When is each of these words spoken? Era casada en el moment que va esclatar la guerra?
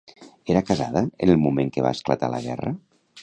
Era 0.53 0.63
casada 0.69 1.03
en 1.25 1.35
el 1.35 1.37
moment 1.43 1.71
que 1.77 1.85
va 1.89 1.93
esclatar 1.99 2.31
la 2.37 2.43
guerra? 2.49 2.75